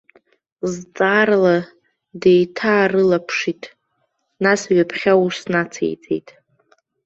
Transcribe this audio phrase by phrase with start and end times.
[0.71, 1.57] Зҵаарала
[2.21, 3.63] деиҭаарылаԥшит,
[4.43, 6.29] нас ҩаԥхьа ус нациҵеит.